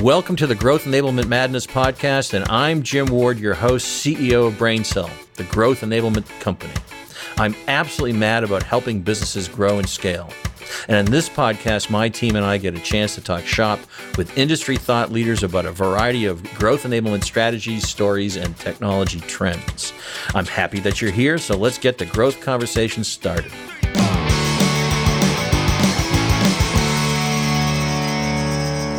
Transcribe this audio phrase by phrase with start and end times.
[0.00, 4.54] Welcome to the Growth Enablement Madness podcast, and I'm Jim Ward, your host, CEO of
[4.54, 6.72] BrainSell, the growth enablement company.
[7.36, 10.30] I'm absolutely mad about helping businesses grow and scale.
[10.88, 13.78] And in this podcast, my team and I get a chance to talk shop
[14.18, 19.92] with industry thought leaders about a variety of growth enablement strategies, stories, and technology trends.
[20.34, 23.52] I'm happy that you're here, so let's get the growth conversation started.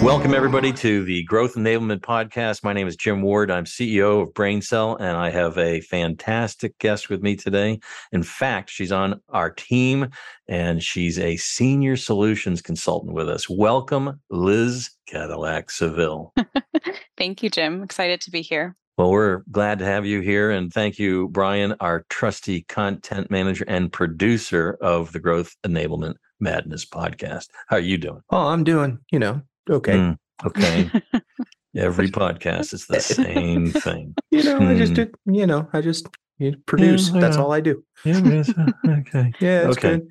[0.02, 2.64] Welcome, everybody, to the Growth Enablement Podcast.
[2.64, 3.50] My name is Jim Ward.
[3.50, 7.80] I'm CEO of BrainSell, and I have a fantastic guest with me today.
[8.12, 10.10] In fact, she's on our team
[10.48, 13.50] and she's a senior solutions consultant with us.
[13.50, 16.34] Welcome, Liz Cadillac Seville.
[17.18, 17.82] Thank you, Jim.
[17.82, 18.76] Excited to be here.
[18.98, 20.52] Well, we're glad to have you here.
[20.52, 26.86] And thank you, Brian, our trusty content manager and producer of the Growth Enablement Madness
[26.86, 27.48] podcast.
[27.68, 28.22] How are you doing?
[28.30, 29.94] Oh, I'm doing, you know, okay.
[29.94, 30.92] Mm, okay.
[31.76, 34.16] Every podcast is the same thing.
[34.32, 34.68] You know, mm.
[34.68, 35.04] I just hmm.
[35.04, 36.08] do, you know, I just
[36.40, 37.10] you produce.
[37.10, 37.84] Yeah, That's all I do.
[38.04, 38.44] Yeah,
[38.86, 39.34] okay.
[39.40, 39.98] yeah, okay.
[39.98, 40.08] Good.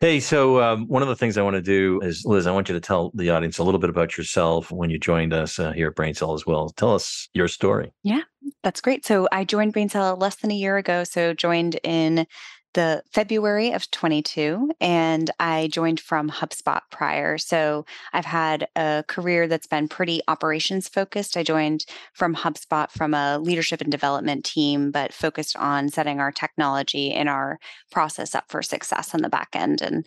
[0.00, 2.68] Hey, so um, one of the things I want to do is, Liz, I want
[2.68, 5.72] you to tell the audience a little bit about yourself when you joined us uh,
[5.72, 6.68] here at BrainSell as well.
[6.68, 7.92] Tell us your story.
[8.04, 8.20] Yeah,
[8.62, 9.04] that's great.
[9.04, 11.02] So I joined BrainSell less than a year ago.
[11.02, 12.28] So joined in
[12.74, 17.38] the February of 22, and I joined from HubSpot prior.
[17.38, 21.36] So I've had a career that's been pretty operations focused.
[21.36, 26.32] I joined from HubSpot from a leadership and development team, but focused on setting our
[26.32, 27.58] technology and our
[27.90, 29.80] process up for success on the back end.
[29.80, 30.06] And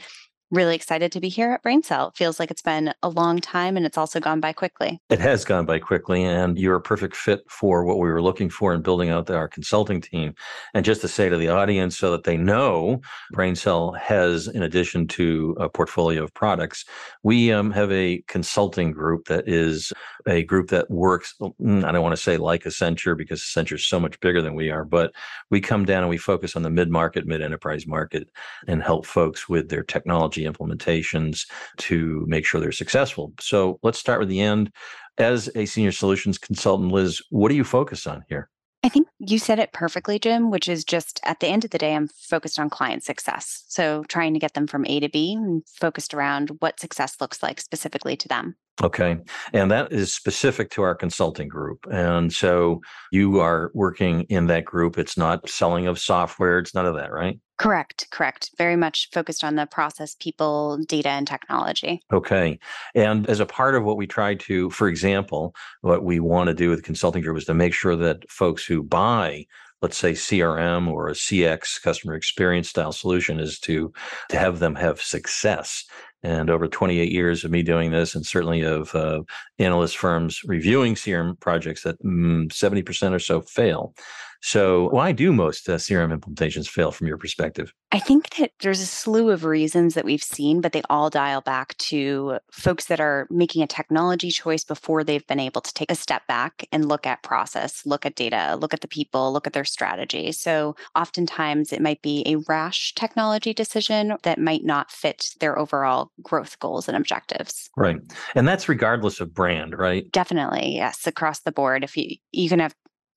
[0.51, 2.09] really excited to be here at BrainSell.
[2.09, 4.99] It feels like it's been a long time and it's also gone by quickly.
[5.09, 8.49] It has gone by quickly, and you're a perfect fit for what we were looking
[8.49, 10.33] for in building out our consulting team.
[10.73, 13.01] And just to say to the audience so that they know,
[13.33, 16.85] BrainSell has, in addition to a portfolio of products,
[17.23, 19.93] we um, have a consulting group that is
[20.27, 23.87] a group that works, mm, I don't want to say like Accenture because Accenture is
[23.87, 25.13] so much bigger than we are, but
[25.49, 28.29] we come down and we focus on the mid market, mid enterprise market
[28.67, 31.47] and help folks with their technology implementations
[31.77, 33.33] to make sure they're successful.
[33.39, 34.71] So let's start with the end.
[35.17, 38.49] As a senior solutions consultant, Liz, what do you focus on here?
[38.83, 41.77] I think you said it perfectly, Jim, which is just at the end of the
[41.77, 43.63] day, I'm focused on client success.
[43.67, 47.43] So trying to get them from A to B and focused around what success looks
[47.43, 48.55] like specifically to them.
[48.83, 49.17] Okay.
[49.53, 51.85] And that is specific to our consulting group.
[51.91, 54.97] And so you are working in that group.
[54.97, 57.39] It's not selling of software, it's none of that, right?
[57.57, 58.49] Correct, correct.
[58.57, 62.01] Very much focused on the process, people, data, and technology.
[62.11, 62.57] Okay.
[62.95, 66.55] And as a part of what we try to, for example, what we want to
[66.55, 69.45] do with the consulting group is to make sure that folks who buy
[69.81, 73.91] let's say CRM or a CX customer experience style solution is to
[74.29, 75.85] to have them have success.
[76.23, 79.21] And over 28 years of me doing this, and certainly of uh,
[79.57, 83.95] analyst firms reviewing CRM projects, that mm, 70% or so fail.
[84.41, 87.73] So, why do most uh, CRM implementations fail from your perspective?
[87.91, 91.41] I think that there's a slew of reasons that we've seen, but they all dial
[91.41, 95.91] back to folks that are making a technology choice before they've been able to take
[95.91, 99.45] a step back and look at process, look at data, look at the people, look
[99.45, 100.31] at their strategy.
[100.31, 106.11] So, oftentimes it might be a rash technology decision that might not fit their overall
[106.23, 107.69] growth goals and objectives.
[107.77, 107.97] Right.
[108.33, 110.11] And that's regardless of brand, right?
[110.11, 110.75] Definitely.
[110.75, 111.83] Yes, across the board.
[111.83, 112.73] If you you can have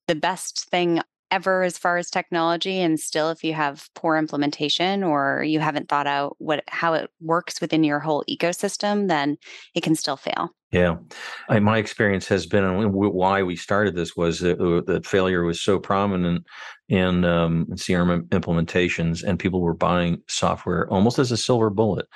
[0.06, 1.00] the best thing
[1.34, 5.88] ever as far as technology and still if you have poor implementation or you haven't
[5.88, 9.36] thought out what how it works within your whole ecosystem then
[9.74, 10.50] it can still fail.
[10.70, 10.96] Yeah.
[11.48, 15.42] I, my experience has been and why we started this was that, uh, that failure
[15.42, 16.46] was so prominent
[16.88, 22.06] in, um, in crm implementations and people were buying software almost as a silver bullet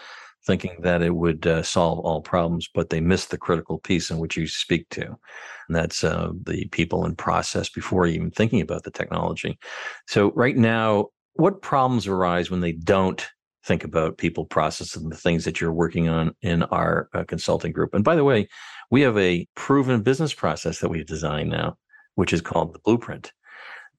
[0.49, 4.17] thinking that it would uh, solve all problems, but they miss the critical piece in
[4.17, 5.05] which you speak to.
[5.07, 9.59] And that's uh, the people and process before even thinking about the technology.
[10.07, 13.29] So, right now, what problems arise when they don't
[13.67, 17.73] think about people, process, and the things that you're working on in our uh, consulting
[17.73, 17.93] group?
[17.93, 18.49] And by the way,
[18.91, 21.77] we have a proven business process that we've designed now,
[22.15, 23.33] which is called the blueprint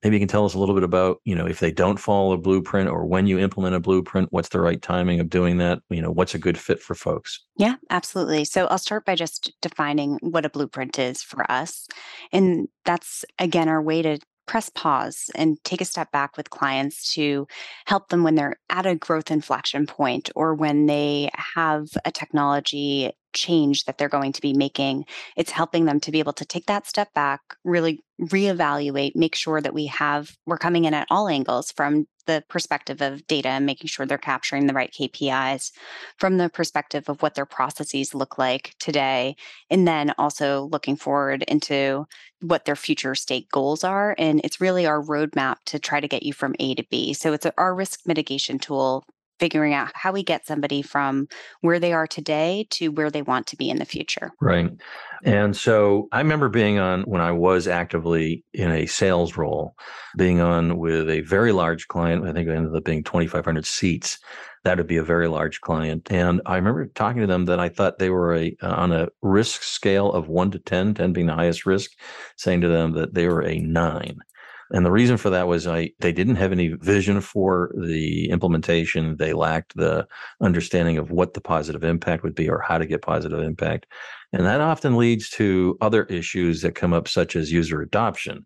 [0.04, 2.32] maybe you can tell us a little bit about you know if they don't follow
[2.32, 5.80] a blueprint or when you implement a blueprint what's the right timing of doing that?
[5.90, 7.44] You know what's a good fit for folks?
[7.58, 8.46] Yeah absolutely.
[8.46, 11.88] So i'll start by just defining what a blueprint is for us
[12.32, 14.20] and that's again our way to
[14.50, 17.46] press pause and take a step back with clients to
[17.86, 23.12] help them when they're at a growth inflection point or when they have a technology
[23.40, 25.06] change that they're going to be making.
[25.38, 29.62] It's helping them to be able to take that step back, really reevaluate, make sure
[29.62, 33.66] that we have, we're coming in at all angles from the perspective of data and
[33.66, 35.72] making sure they're capturing the right KPIs,
[36.18, 39.36] from the perspective of what their processes look like today,
[39.70, 42.06] and then also looking forward into
[42.42, 44.16] what their future state goals are.
[44.18, 47.14] And it's really our roadmap to try to get you from A to B.
[47.14, 49.06] So it's our risk mitigation tool
[49.40, 51.28] figuring out how we get somebody from
[51.62, 54.32] where they are today to where they want to be in the future.
[54.42, 54.70] Right.
[55.24, 59.76] And so I remember being on when I was actively in a sales role,
[60.18, 62.28] being on with a very large client.
[62.28, 64.20] I think it ended up being 2,500 seats.
[64.64, 66.12] That would be a very large client.
[66.12, 69.64] And I remember talking to them that I thought they were a on a risk
[69.64, 71.92] scale of one to 10, 10 being the highest risk,
[72.36, 74.20] saying to them that they were a nine.
[74.72, 79.18] And the reason for that was I they didn't have any vision for the implementation.
[79.18, 80.08] They lacked the
[80.42, 83.88] understanding of what the positive impact would be or how to get positive impact.
[84.32, 88.46] And that often leads to other issues that come up, such as user adoption.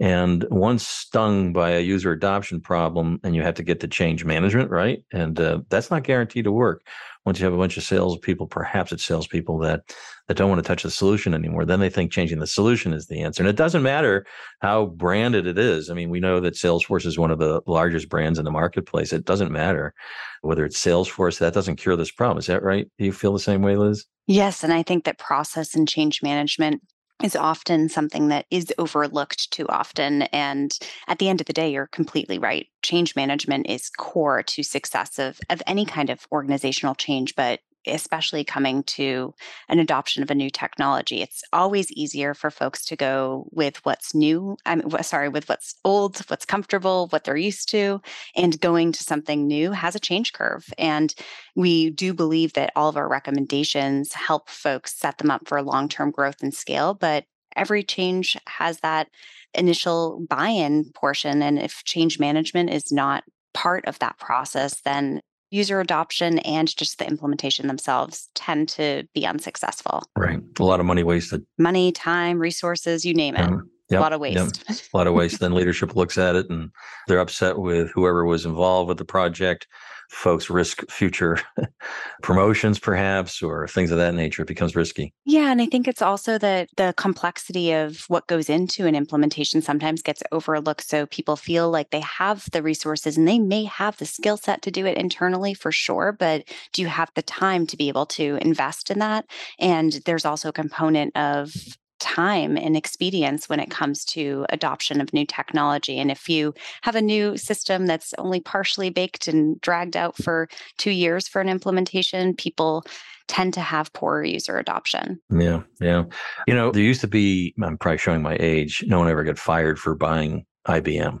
[0.00, 4.24] And once stung by a user adoption problem, and you have to get to change
[4.24, 5.04] management, right?
[5.12, 6.82] And uh, that's not guaranteed to work
[7.24, 9.94] once you have a bunch of salespeople, perhaps it's salespeople that
[10.28, 13.06] that don't want to touch the solution anymore, then they think changing the solution is
[13.06, 13.42] the answer.
[13.42, 14.24] And it doesn't matter
[14.60, 15.90] how branded it is.
[15.90, 19.12] I mean, we know that Salesforce is one of the largest brands in the marketplace.
[19.12, 19.94] It doesn't matter
[20.42, 22.38] whether it's Salesforce, that doesn't cure this problem.
[22.38, 22.88] Is that right?
[22.98, 24.06] Do you feel the same way, Liz?
[24.26, 24.62] Yes.
[24.62, 26.82] And I think that process and change management
[27.22, 30.22] is often something that is overlooked too often.
[30.22, 30.76] And
[31.06, 32.66] at the end of the day, you're completely right.
[32.82, 38.44] Change management is core to success of, of any kind of organizational change, but especially
[38.44, 39.34] coming to
[39.68, 41.22] an adoption of a new technology.
[41.22, 44.56] It's always easier for folks to go with what's new.
[44.66, 48.00] I'm sorry, with what's old, what's comfortable, what they're used to,
[48.36, 50.64] and going to something new has a change curve.
[50.78, 51.14] And
[51.54, 55.88] we do believe that all of our recommendations help folks set them up for long
[55.88, 56.94] term growth and scale.
[56.94, 57.24] But
[57.56, 59.08] every change has that
[59.54, 61.42] initial buy in portion.
[61.42, 63.24] And if change management is not
[63.54, 65.20] part of that process, then
[65.52, 70.02] user adoption and just the implementation themselves tend to be unsuccessful.
[70.16, 70.40] Right.
[70.58, 71.44] A lot of money wasted.
[71.58, 73.42] Money, time, resources, you name it.
[73.42, 74.64] Um, Yep, a lot of waste.
[74.68, 74.78] Yep.
[74.94, 75.38] A lot of waste.
[75.40, 76.70] then leadership looks at it and
[77.08, 79.66] they're upset with whoever was involved with the project
[80.12, 81.38] folks risk future
[82.22, 84.42] promotions perhaps or things of that nature.
[84.42, 85.12] It becomes risky.
[85.24, 89.60] Yeah and i think it's also that the complexity of what goes into an implementation
[89.62, 93.96] sometimes gets overlooked so people feel like they have the resources and they may have
[93.98, 97.66] the skill set to do it internally for sure but do you have the time
[97.66, 99.26] to be able to invest in that?
[99.58, 101.54] And there's also a component of
[102.02, 105.98] time and expedience when it comes to adoption of new technology.
[105.98, 106.52] And if you
[106.82, 111.40] have a new system that's only partially baked and dragged out for two years for
[111.40, 112.84] an implementation, people
[113.28, 115.20] tend to have poorer user adoption.
[115.30, 116.04] Yeah, yeah.
[116.48, 119.38] You know, there used to be, I'm probably showing my age, no one ever got
[119.38, 121.20] fired for buying IBM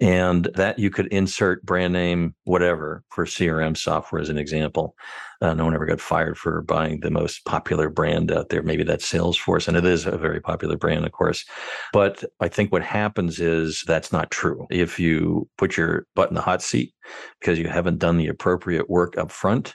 [0.00, 4.94] and that you could insert brand name whatever for crm software as an example.
[5.40, 8.62] Uh, no one ever got fired for buying the most popular brand out there.
[8.62, 11.44] Maybe that's salesforce and it is a very popular brand of course.
[11.92, 14.66] But i think what happens is that's not true.
[14.70, 16.92] If you put your butt in the hot seat
[17.40, 19.74] because you haven't done the appropriate work up front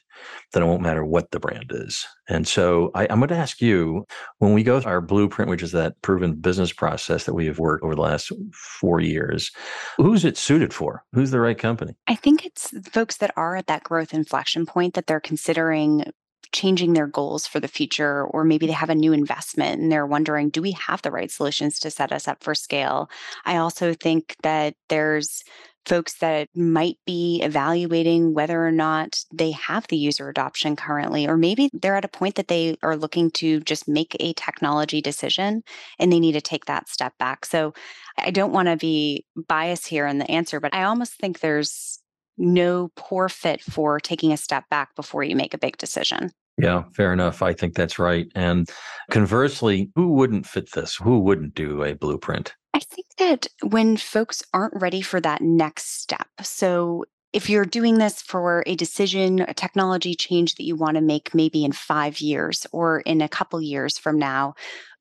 [0.51, 2.06] then it won't matter what the brand is.
[2.30, 4.06] And so I, am going to ask you
[4.39, 7.60] when we go to our blueprint, which is that proven business process that we have
[7.60, 9.51] worked over the last four years,
[9.98, 11.04] who's it suited for?
[11.13, 11.95] Who's the right company?
[12.07, 16.06] I think it's folks that are at that growth inflection point that they're considering
[16.54, 18.80] changing their goals for the future, or maybe they mm-hmm.
[18.80, 22.12] have a new investment and they're wondering, do we have the right solutions to set
[22.12, 23.10] us up for scale?
[23.46, 25.44] I also think that there's
[25.86, 31.36] folks that might be evaluating whether or not they have the user adoption currently, or
[31.36, 35.62] maybe they're at a point that they are looking to just make a technology decision
[36.00, 37.46] and they need to take that step back.
[37.46, 37.74] So
[38.18, 42.00] I don't want to be biased here in the answer, but I almost think there's
[42.38, 46.32] no poor fit for taking a step back before you make a big decision.
[46.57, 47.41] Yeah, fair enough.
[47.41, 48.27] I think that's right.
[48.36, 48.69] And
[49.10, 50.95] conversely, who wouldn't fit this?
[50.95, 52.53] Who wouldn't do a blueprint?
[52.74, 57.98] I think that when folks aren't ready for that next step, so if you're doing
[57.98, 62.22] this for a decision, a technology change that you want to make maybe in five
[62.22, 64.53] years or in a couple years from now,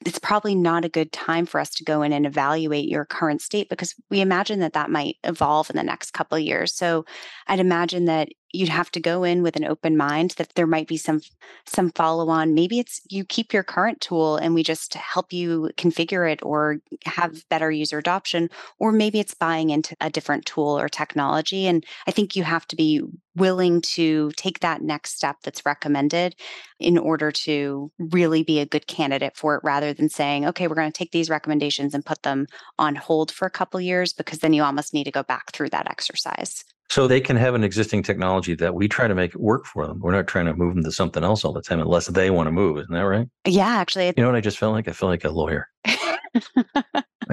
[0.06, 3.42] it's probably not a good time for us to go in and evaluate your current
[3.42, 6.74] state because we imagine that that might evolve in the next couple of years.
[6.74, 7.04] So
[7.46, 10.86] I'd imagine that you'd have to go in with an open mind that there might
[10.86, 11.20] be some
[11.66, 15.70] some follow on maybe it's you keep your current tool and we just help you
[15.76, 20.78] configure it or have better user adoption or maybe it's buying into a different tool
[20.78, 23.02] or technology and i think you have to be
[23.36, 26.34] willing to take that next step that's recommended
[26.78, 30.74] in order to really be a good candidate for it rather than saying okay we're
[30.74, 32.46] going to take these recommendations and put them
[32.78, 35.68] on hold for a couple years because then you almost need to go back through
[35.68, 39.40] that exercise so they can have an existing technology that we try to make it
[39.40, 39.98] work for them.
[40.00, 42.48] We're not trying to move them to something else all the time unless they want
[42.48, 42.76] to move.
[42.76, 43.28] Isn't that right?
[43.46, 44.08] Yeah, actually.
[44.08, 44.88] You know what I just felt like?
[44.88, 45.68] I feel like a lawyer.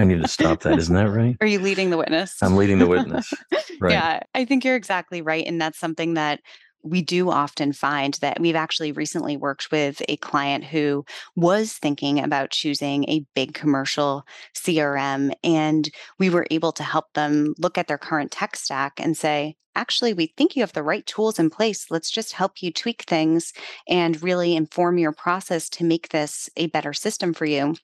[0.00, 0.78] I need to stop that.
[0.78, 1.36] Isn't that right?
[1.42, 2.42] Are you leading the witness?
[2.42, 3.32] I'm leading the witness.
[3.82, 3.92] Right.
[3.92, 5.46] yeah, I think you're exactly right.
[5.46, 6.40] And that's something that
[6.82, 11.02] we do often find that we've actually recently worked with a client who
[11.34, 15.32] was thinking about choosing a big commercial CRM.
[15.42, 15.88] And
[16.18, 20.12] we were able to help them look at their current tech stack and say, actually,
[20.12, 21.86] we think you have the right tools in place.
[21.90, 23.54] Let's just help you tweak things
[23.88, 27.76] and really inform your process to make this a better system for you.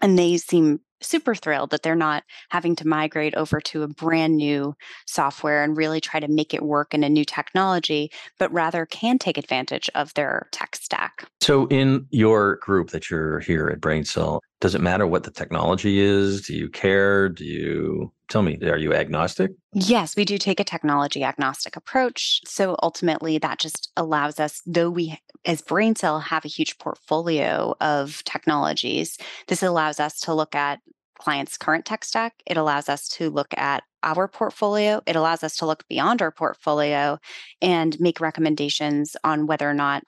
[0.00, 4.36] And they seem super thrilled that they're not having to migrate over to a brand
[4.36, 4.74] new
[5.06, 9.18] software and really try to make it work in a new technology, but rather can
[9.18, 11.28] take advantage of their tech stack.
[11.40, 15.98] So, in your group that you're here at BrainSell, does it matter what the technology
[15.98, 16.42] is?
[16.42, 17.28] Do you care?
[17.28, 19.52] Do you tell me, are you agnostic?
[19.72, 22.40] Yes, we do take a technology agnostic approach.
[22.46, 28.22] So ultimately, that just allows us, though we as BrainSell have a huge portfolio of
[28.24, 30.80] technologies, this allows us to look at
[31.18, 32.34] clients' current tech stack.
[32.46, 35.02] It allows us to look at our portfolio.
[35.06, 37.18] It allows us to look beyond our portfolio
[37.60, 40.04] and make recommendations on whether or not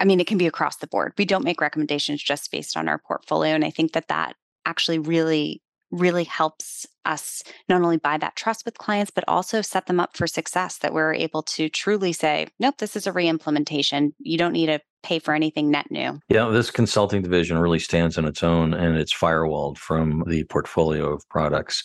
[0.00, 1.12] I mean, it can be across the board.
[1.16, 3.54] We don't make recommendations just based on our portfolio.
[3.54, 4.34] And I think that that
[4.66, 9.86] actually really, really helps us not only buy that trust with clients, but also set
[9.86, 14.14] them up for success that we're able to truly say, nope, this is a re-implementation.
[14.18, 16.18] You don't need to pay for anything net new.
[16.28, 21.12] Yeah, this consulting division really stands on its own and it's firewalled from the portfolio
[21.12, 21.82] of products.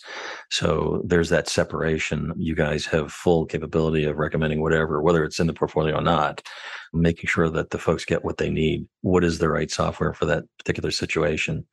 [0.50, 2.32] So there's that separation.
[2.36, 6.42] You guys have full capability of recommending whatever, whether it's in the portfolio or not,
[6.92, 8.86] making sure that the folks get what they need.
[9.00, 11.66] What is the right software for that particular situation?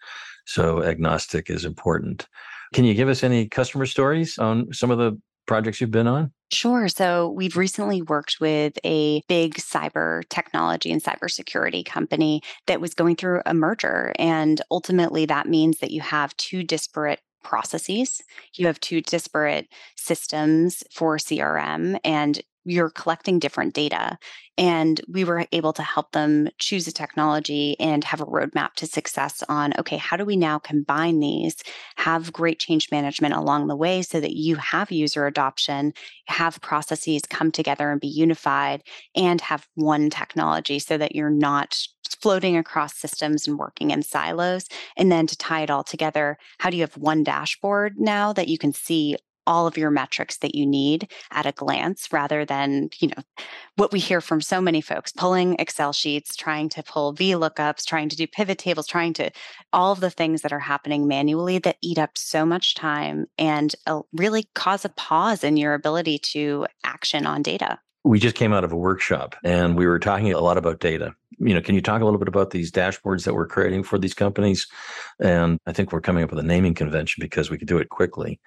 [0.46, 2.28] So agnostic is important.
[2.74, 6.31] Can you give us any customer stories on some of the projects you've been on?
[6.51, 6.88] Sure.
[6.88, 13.15] So we've recently worked with a big cyber technology and cybersecurity company that was going
[13.15, 14.13] through a merger.
[14.17, 18.22] And ultimately, that means that you have two disparate processes.
[18.55, 24.17] You have two disparate systems for CRM, and you're collecting different data.
[24.57, 28.88] And we were able to help them choose a technology and have a roadmap to
[28.88, 31.57] success on okay, how do we now combine these,
[31.98, 35.93] have great change management along the way so that you have user adoption,
[36.27, 38.81] have processes come together and be unified,
[39.15, 41.77] and have one technology so that you're not
[42.22, 44.67] floating across systems and working in silos.
[44.95, 48.48] And then to tie it all together, how do you have one dashboard now that
[48.48, 49.17] you can see
[49.48, 53.24] all of your metrics that you need at a glance rather than, you know,
[53.75, 58.10] what we hear from so many folks pulling Excel sheets, trying to pull VLOOKUPs, trying
[58.10, 59.30] to do pivot tables, trying to
[59.74, 63.75] all of the things that are happening manually that eat up so much time and
[63.88, 68.53] uh, really cause a pause in your ability to action on data we just came
[68.53, 71.13] out of a workshop and we were talking a lot about data.
[71.39, 73.97] You know, can you talk a little bit about these dashboards that we're creating for
[73.97, 74.67] these companies?
[75.19, 77.89] And I think we're coming up with a naming convention because we could do it
[77.89, 78.39] quickly.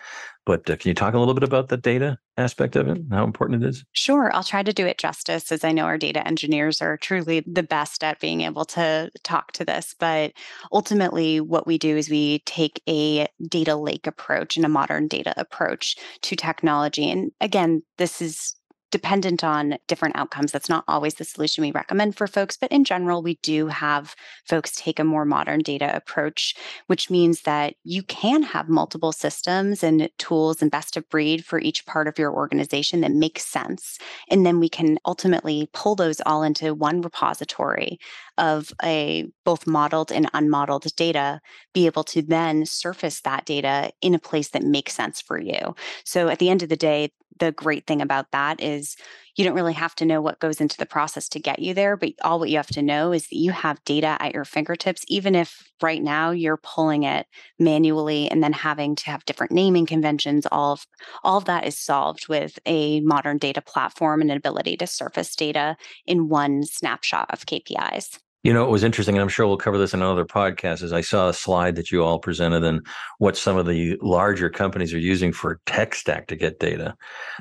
[0.46, 3.12] But uh, can you talk a little bit about the data aspect of it, and
[3.12, 3.84] how important it is?
[3.92, 4.30] Sure.
[4.32, 7.64] I'll try to do it justice as I know our data engineers are truly the
[7.64, 9.94] best at being able to talk to this.
[9.98, 10.32] But
[10.72, 15.34] ultimately, what we do is we take a data lake approach and a modern data
[15.36, 17.10] approach to technology.
[17.10, 18.54] And again, this is
[18.90, 20.52] dependent on different outcomes.
[20.52, 24.14] That's not always the solution we recommend for folks, but in general, we do have
[24.46, 26.54] folks take a more modern data approach,
[26.86, 31.58] which means that you can have multiple systems and tools and best of breed for
[31.58, 33.98] each part of your organization that makes sense.
[34.30, 37.98] And then we can ultimately pull those all into one repository
[38.38, 41.40] of a both modeled and unmodeled data,
[41.74, 45.74] be able to then surface that data in a place that makes sense for you.
[46.04, 48.96] So at the end of the day, the great thing about that is
[49.36, 51.96] you don't really have to know what goes into the process to get you there,
[51.96, 55.04] but all what you have to know is that you have data at your fingertips,
[55.08, 57.26] even if right now you're pulling it
[57.58, 60.46] manually and then having to have different naming conventions.
[60.50, 60.86] All of
[61.22, 65.36] all of that is solved with a modern data platform and an ability to surface
[65.36, 65.76] data
[66.06, 68.18] in one snapshot of KPIs.
[68.44, 70.82] You know, it was interesting, and I'm sure we'll cover this in another podcast.
[70.82, 72.86] Is I saw a slide that you all presented and
[73.18, 76.96] what some of the larger companies are using for tech stack to get data,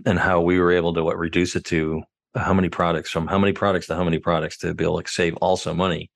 [0.05, 2.01] and how we were able to what reduce it to
[2.35, 5.09] how many products from how many products to how many products to be able to
[5.09, 6.09] save also money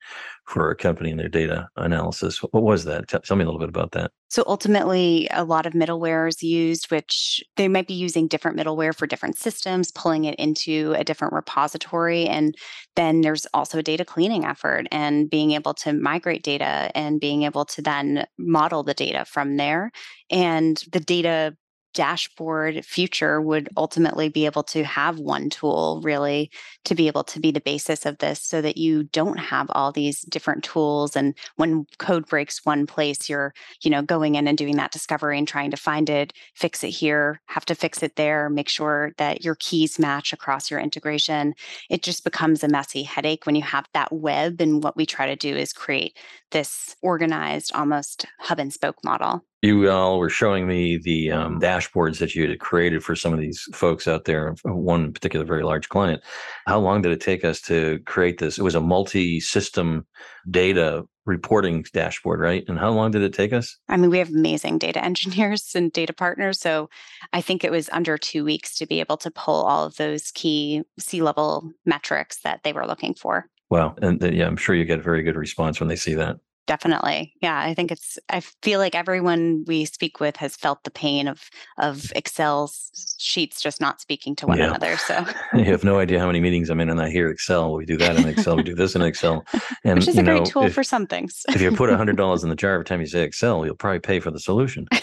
[0.46, 2.42] for a company in their data analysis.
[2.42, 3.08] What was that?
[3.08, 4.10] Tell me a little bit about that.
[4.28, 8.94] So ultimately, a lot of middleware is used, which they might be using different middleware
[8.94, 12.26] for different systems, pulling it into a different repository.
[12.26, 12.54] And
[12.96, 17.42] then there's also a data cleaning effort and being able to migrate data and being
[17.42, 19.90] able to then model the data from there.
[20.30, 21.56] And the data
[21.94, 26.50] dashboard future would ultimately be able to have one tool really
[26.84, 29.92] to be able to be the basis of this so that you don't have all
[29.92, 31.16] these different tools.
[31.16, 35.38] And when code breaks one place you're you know going in and doing that discovery
[35.38, 39.12] and trying to find it fix it here have to fix it there make sure
[39.18, 41.54] that your keys match across your integration.
[41.90, 44.60] It just becomes a messy headache when you have that web.
[44.60, 46.16] And what we try to do is create
[46.50, 52.18] this organized almost hub and spoke model you all were showing me the um, dashboards
[52.18, 55.88] that you had created for some of these folks out there, one particular very large
[55.88, 56.20] client.
[56.66, 58.58] How long did it take us to create this?
[58.58, 60.04] It was a multi system
[60.50, 62.64] data reporting dashboard, right?
[62.66, 63.78] And how long did it take us?
[63.88, 66.58] I mean, we have amazing data engineers and data partners.
[66.58, 66.90] So
[67.32, 70.32] I think it was under two weeks to be able to pull all of those
[70.32, 73.46] key C level metrics that they were looking for.
[73.70, 73.94] Wow.
[74.02, 77.34] And yeah, I'm sure you get a very good response when they see that definitely
[77.42, 81.26] yeah i think it's i feel like everyone we speak with has felt the pain
[81.26, 82.70] of of excel
[83.18, 84.68] sheets just not speaking to one yeah.
[84.68, 87.74] another so you have no idea how many meetings i'm in and i hear excel
[87.74, 89.44] we do that in excel we do this in excel
[89.84, 91.96] and which is a know, great tool if, for some things if you put a
[91.96, 94.40] hundred dollars in the jar every time you say excel you'll probably pay for the
[94.40, 94.86] solution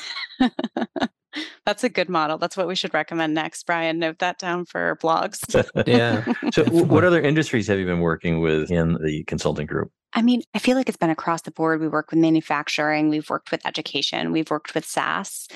[1.65, 2.37] That's a good model.
[2.37, 3.63] That's what we should recommend next.
[3.65, 5.39] Brian, note that down for blogs.
[5.85, 6.25] yeah.
[6.51, 9.91] So, what other industries have you been working with in the consulting group?
[10.19, 11.79] I mean, I feel like it's been across the board.
[11.79, 15.47] We work with manufacturing, we've worked with education, we've worked with SaaS.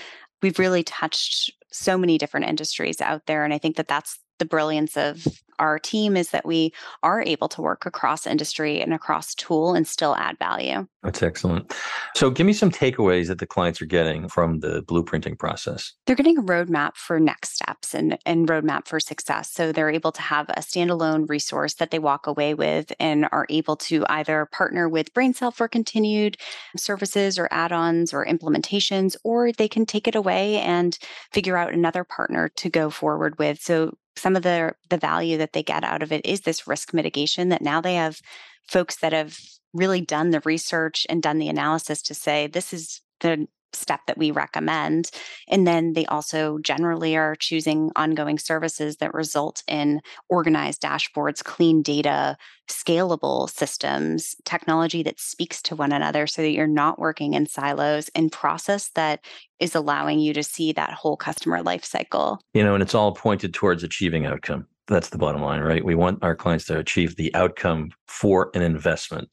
[0.41, 3.43] We've really touched so many different industries out there.
[3.43, 5.27] And I think that that's the brilliance of
[5.59, 6.73] our team is that we
[7.03, 10.87] are able to work across industry and across tool and still add value.
[11.03, 11.73] That's excellent.
[12.15, 15.93] So, give me some takeaways that the clients are getting from the blueprinting process.
[16.05, 19.51] They're getting a roadmap for next steps and, and roadmap for success.
[19.51, 23.45] So, they're able to have a standalone resource that they walk away with and are
[23.49, 26.37] able to either partner with BrainSell for continued
[26.77, 30.97] services or add ons or implementations, or they can take it away and
[31.31, 33.61] figure out another partner to go forward with.
[33.61, 36.93] So, some of the the value that they get out of it is this risk
[36.93, 38.21] mitigation that now they have
[38.67, 39.37] folks that have
[39.73, 44.17] really done the research and done the analysis to say this is the step that
[44.17, 45.09] we recommend.
[45.47, 51.81] And then they also generally are choosing ongoing services that result in organized dashboards, clean
[51.81, 57.45] data, scalable systems, technology that speaks to one another so that you're not working in
[57.45, 59.25] silos and process that
[59.59, 62.39] is allowing you to see that whole customer life cycle.
[62.53, 65.83] You know, and it's all pointed towards achieving outcome that's the bottom line, right?
[65.83, 69.29] We want our clients to achieve the outcome for an investment.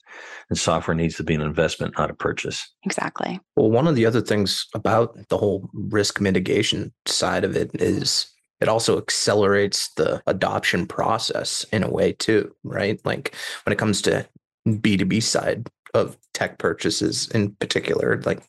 [0.49, 2.69] And software needs to be an investment, not a purchase.
[2.85, 3.41] Exactly.
[3.57, 8.31] Well, one of the other things about the whole risk mitigation side of it is
[8.61, 13.01] it also accelerates the adoption process in a way too, right?
[13.05, 13.35] Like
[13.65, 14.29] when it comes to
[14.69, 18.42] B2B side of tech purchases in particular, like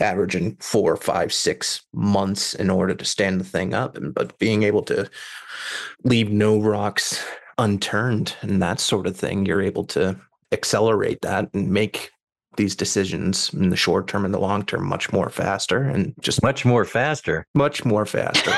[0.00, 3.96] averaging four, five, six months in order to stand the thing up.
[3.96, 5.08] And but being able to
[6.04, 7.22] leave no rocks
[7.58, 10.18] unturned and that sort of thing, you're able to
[10.52, 12.10] accelerate that and make
[12.56, 16.42] these decisions in the short term and the long term much more faster and just
[16.42, 17.46] much more faster.
[17.54, 18.52] Much more faster.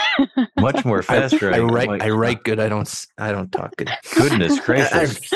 [0.58, 3.90] Much more faster I, I, write i write good i don't i don't talk good.
[4.16, 5.30] Goodness gracious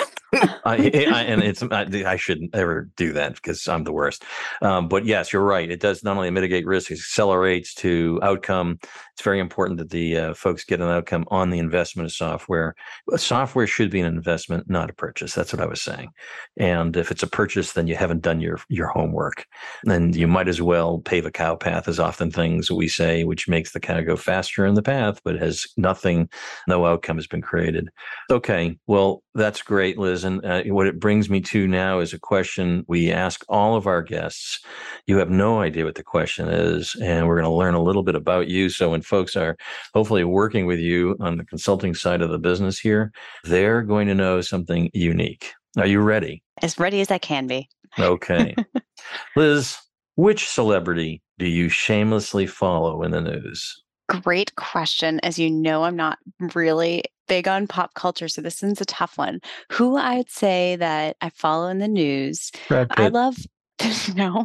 [0.65, 4.25] I, I, and it's I, shouldn't ever do that because I'm the worst.
[4.63, 5.71] Um, but yes, you're right.
[5.71, 8.79] It does not only mitigate risk, it accelerates to outcome.
[8.83, 12.75] It's very important that the uh, folks get an outcome on the investment of software.
[13.17, 15.35] Software should be an investment, not a purchase.
[15.35, 16.11] That's what I was saying.
[16.57, 19.47] And if it's a purchase, then you haven't done your your homework.
[19.85, 23.49] Then you might as well pave a cow path, as often things we say, which
[23.49, 26.29] makes the cow go faster in the path, but has nothing,
[26.67, 27.89] no outcome has been created.
[28.31, 30.25] Okay, well that's great, Liz.
[30.29, 33.87] And uh, what it brings me to now is a question we ask all of
[33.87, 34.61] our guests.
[35.07, 38.03] You have no idea what the question is, and we're going to learn a little
[38.03, 38.69] bit about you.
[38.69, 39.57] So when folks are
[39.95, 43.11] hopefully working with you on the consulting side of the business here,
[43.45, 45.53] they're going to know something unique.
[45.79, 46.43] Are you ready?
[46.61, 47.69] As ready as I can be.
[47.99, 48.55] Okay.
[49.37, 49.79] Liz,
[50.17, 53.83] which celebrity do you shamelessly follow in the news?
[54.09, 55.21] Great question.
[55.23, 56.19] As you know, I'm not
[56.55, 59.41] really big on pop culture, so this one's a tough one.
[59.73, 62.51] Who I'd say that I follow in the news.
[62.71, 63.37] I love
[64.15, 64.45] no.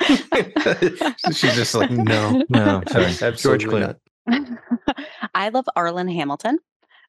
[1.32, 3.32] She's just like, no, no, sorry.
[3.32, 3.96] George Clooney.
[5.34, 6.58] I love Arlan Hamilton.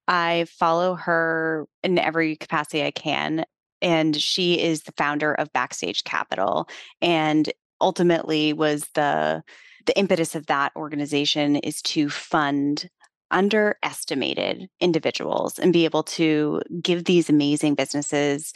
[0.08, 3.46] I follow her in every capacity I can.
[3.82, 6.68] And she is the founder of Backstage Capital
[7.02, 9.44] and ultimately was the
[9.86, 12.90] the impetus of that organization is to fund
[13.34, 18.54] underestimated individuals and be able to give these amazing businesses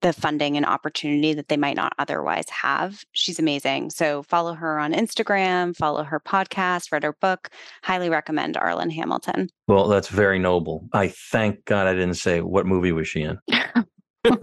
[0.00, 3.04] the funding and opportunity that they might not otherwise have.
[3.12, 3.90] She's amazing.
[3.90, 7.50] So follow her on Instagram, follow her podcast, read her book.
[7.82, 9.48] Highly recommend Arlan Hamilton.
[9.66, 10.88] Well, that's very noble.
[10.94, 13.38] I thank God I didn't say what movie was she in.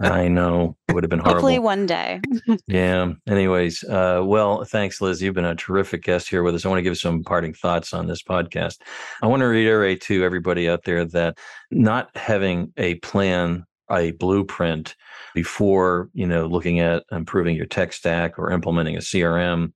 [0.00, 1.40] I know it would have been horrible.
[1.40, 2.20] Hopefully one day.
[2.66, 3.12] yeah.
[3.28, 5.22] Anyways, uh, well, thanks, Liz.
[5.22, 6.64] You've been a terrific guest here with us.
[6.64, 8.78] I want to give some parting thoughts on this podcast.
[9.22, 11.38] I want to reiterate to everybody out there that
[11.70, 14.96] not having a plan, a blueprint
[15.34, 19.72] before, you know, looking at improving your tech stack or implementing a CRM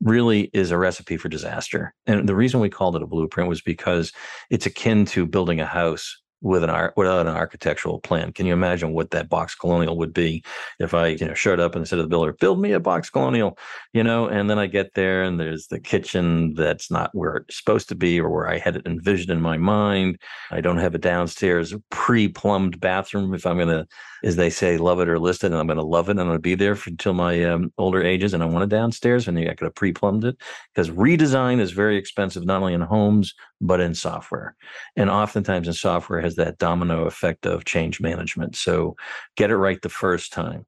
[0.00, 1.94] really is a recipe for disaster.
[2.06, 4.12] And the reason we called it a blueprint was because
[4.50, 8.30] it's akin to building a house with an without an architectural plan.
[8.30, 10.44] Can you imagine what that box colonial would be
[10.78, 13.08] if I, you know, showed up and said to the builder, build me a box
[13.08, 13.58] colonial,
[13.94, 17.56] you know, and then I get there and there's the kitchen that's not where it's
[17.56, 20.18] supposed to be or where I had it envisioned in my mind.
[20.50, 23.86] I don't have a downstairs pre-plumbed bathroom if I'm gonna
[24.24, 26.12] as they say, love it or list it, and I'm going to love it.
[26.12, 28.64] And I'm going to be there for, until my um, older ages, and I want
[28.64, 30.36] a downstairs, and I could have pre-plumbed it
[30.74, 34.54] because redesign is very expensive, not only in homes but in software,
[34.96, 38.54] and oftentimes in software has that domino effect of change management.
[38.56, 38.94] So
[39.36, 40.66] get it right the first time.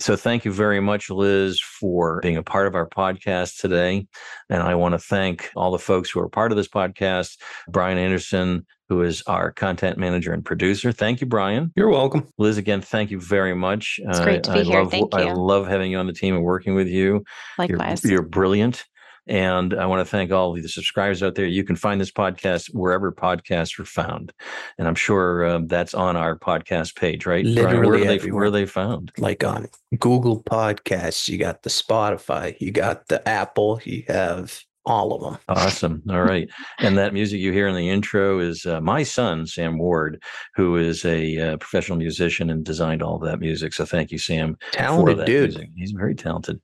[0.00, 4.06] So thank you very much, Liz, for being a part of our podcast today.
[4.48, 7.36] And I want to thank all the folks who are part of this podcast,
[7.68, 10.92] Brian Anderson, who is our content manager and producer.
[10.92, 11.72] Thank you, Brian.
[11.74, 12.28] You're welcome.
[12.38, 13.98] Liz, again, thank you very much.
[14.04, 14.80] It's great uh, to be I here.
[14.82, 15.20] Love, thank you.
[15.20, 17.24] I love having you on the team and working with you.
[17.58, 18.04] Likewise.
[18.04, 18.84] You're, you're brilliant.
[19.28, 21.46] And I want to thank all of the subscribers out there.
[21.46, 24.32] You can find this podcast wherever podcasts are found.
[24.78, 27.44] And I'm sure um, that's on our podcast page, right?
[27.44, 27.54] Brian?
[27.54, 29.12] Literally where, are they, where are they found?
[29.18, 35.12] Like on Google Podcasts, you got the Spotify, you got the Apple, you have all
[35.12, 35.38] of them.
[35.48, 36.02] Awesome.
[36.08, 36.48] All right.
[36.78, 40.22] And that music you hear in the intro is uh, my son, Sam Ward,
[40.54, 43.74] who is a uh, professional musician and designed all of that music.
[43.74, 44.54] So thank you, Sam.
[44.54, 45.50] for Talented that dude.
[45.50, 45.68] music.
[45.76, 46.60] He's very talented.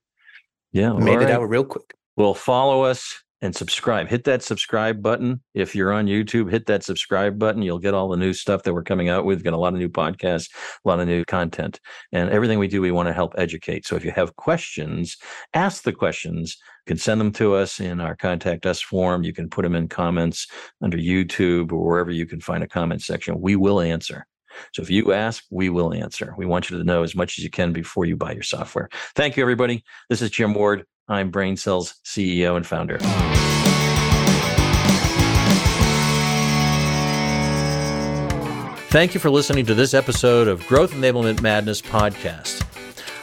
[0.72, 0.94] Yeah.
[0.94, 1.94] Made all it out real quick.
[2.16, 4.09] Well, follow us and subscribe.
[4.09, 5.42] Hit that subscribe button.
[5.53, 7.61] If you're on YouTube, hit that subscribe button.
[7.61, 9.44] You'll get all the new stuff that we're coming out with.
[9.44, 10.48] Got a lot of new podcasts,
[10.85, 11.79] a lot of new content,
[12.12, 13.87] and everything we do, we want to help educate.
[13.87, 15.18] So if you have questions,
[15.53, 16.57] ask the questions.
[16.87, 19.24] You can send them to us in our contact us form.
[19.24, 20.46] You can put them in comments
[20.81, 23.40] under YouTube or wherever you can find a comment section.
[23.40, 24.27] We will answer.
[24.73, 26.35] So if you ask, we will answer.
[26.37, 28.88] We want you to know as much as you can before you buy your software.
[29.14, 29.85] Thank you, everybody.
[30.09, 30.85] This is Jim Ward.
[31.09, 32.99] I'm BrainSell's CEO and founder.
[38.88, 42.64] Thank you for listening to this episode of Growth Enablement Madness podcast.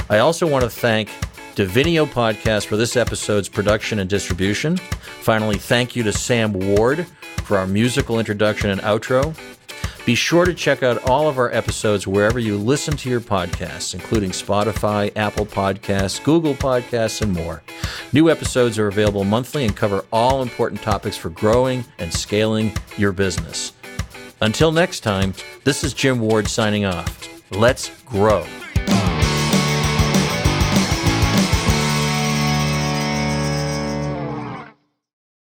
[0.10, 1.08] I also want to thank
[1.56, 4.76] Divinio Podcast for this episode's production and distribution.
[4.76, 7.08] Finally, thank you to Sam Ward
[7.44, 9.34] for our musical introduction and outro.
[10.04, 13.94] Be sure to check out all of our episodes wherever you listen to your podcasts,
[13.94, 17.62] including Spotify, Apple Podcasts, Google Podcasts, and more.
[18.12, 23.12] New episodes are available monthly and cover all important topics for growing and scaling your
[23.12, 23.74] business.
[24.42, 25.36] Until next time,
[25.66, 27.30] this is Jim Ward signing off.
[27.52, 28.44] Let's grow.